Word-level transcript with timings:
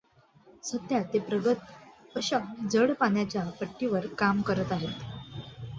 सध्या 0.63 1.01
ते 1.13 1.19
प्रगत 1.19 2.17
अशा 2.17 2.39
जड 2.71 2.91
पाण्याच्या 2.99 3.43
भट्टीवर 3.61 4.07
काम 4.17 4.41
करत 4.43 4.71
आहेत. 4.71 5.03